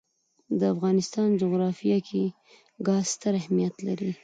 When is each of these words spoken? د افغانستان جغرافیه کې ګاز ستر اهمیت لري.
د 0.59 0.61
افغانستان 0.73 1.27
جغرافیه 1.41 1.99
کې 2.07 2.23
ګاز 2.87 3.05
ستر 3.13 3.33
اهمیت 3.41 3.75
لري. 3.87 4.11